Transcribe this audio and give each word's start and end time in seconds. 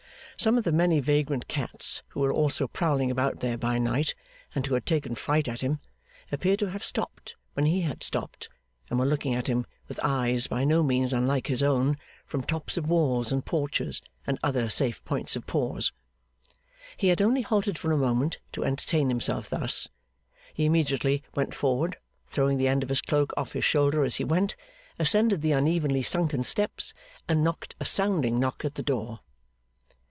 Some 0.37 0.57
of 0.57 0.63
the 0.63 0.71
many 0.71 0.99
vagrant 0.99 1.47
cats 1.47 2.01
who 2.07 2.19
were 2.21 2.33
always 2.33 2.59
prowling 2.73 3.11
about 3.11 3.41
there 3.41 3.59
by 3.59 3.77
night, 3.77 4.15
and 4.55 4.65
who 4.65 4.73
had 4.73 4.87
taken 4.87 5.13
fright 5.13 5.47
at 5.47 5.61
him, 5.61 5.79
appeared 6.31 6.57
to 6.61 6.71
have 6.71 6.83
stopped 6.83 7.35
when 7.53 7.67
he 7.67 7.81
had 7.81 8.01
stopped, 8.01 8.49
and 8.89 8.97
were 8.97 9.05
looking 9.05 9.35
at 9.35 9.45
him 9.45 9.67
with 9.87 9.99
eyes 10.01 10.47
by 10.47 10.63
no 10.63 10.81
means 10.81 11.13
unlike 11.13 11.45
his 11.45 11.61
own 11.61 11.95
from 12.25 12.41
tops 12.41 12.75
of 12.75 12.89
walls 12.89 13.31
and 13.31 13.45
porches, 13.45 14.01
and 14.25 14.39
other 14.41 14.67
safe 14.67 15.05
points 15.05 15.35
of 15.35 15.45
pause. 15.45 15.91
He 16.97 17.09
had 17.09 17.21
only 17.21 17.43
halted 17.43 17.77
for 17.77 17.91
a 17.91 17.97
moment 17.97 18.39
to 18.53 18.63
entertain 18.65 19.09
himself 19.09 19.47
thus; 19.47 19.89
he 20.55 20.65
immediately 20.65 21.21
went 21.35 21.53
forward, 21.53 21.97
throwing 22.25 22.57
the 22.57 22.67
end 22.67 22.81
of 22.81 22.89
his 22.89 23.01
cloak 23.03 23.31
off 23.37 23.53
his 23.53 23.65
shoulder 23.65 24.03
as 24.03 24.15
he 24.15 24.23
went, 24.23 24.55
ascended 24.97 25.43
the 25.43 25.51
unevenly 25.51 26.01
sunken 26.01 26.43
steps, 26.43 26.95
and 27.27 27.43
knocked 27.43 27.75
a 27.79 27.85
sounding 27.85 28.39
knock 28.39 28.65
at 28.65 28.73
the 28.73 28.81
door. 28.81 29.19